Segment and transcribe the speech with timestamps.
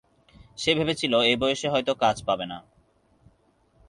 [0.57, 2.57] সে ভেবেছিল এই বয়সে হয়তো কাজ পাবে না।